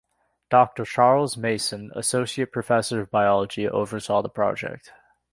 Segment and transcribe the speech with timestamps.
[0.49, 4.91] Doctor Charles Mason, Associate Professor of Biology, oversaw the project.